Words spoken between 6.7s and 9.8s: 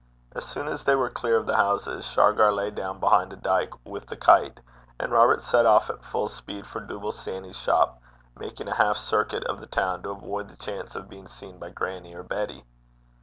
Dooble Sanny's shop, making a half circuit of the